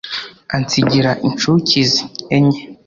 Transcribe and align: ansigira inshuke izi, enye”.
ansigira 0.55 1.11
inshuke 1.27 1.73
izi, 1.83 2.01
enye”. 2.35 2.59